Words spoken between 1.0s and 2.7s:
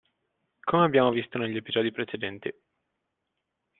visto negli episodi precedenti.